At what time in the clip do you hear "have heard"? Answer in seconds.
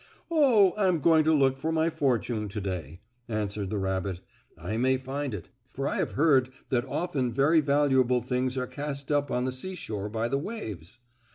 5.97-6.49